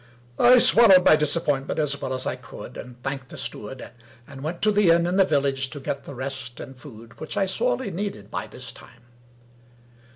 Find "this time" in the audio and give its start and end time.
8.47-9.03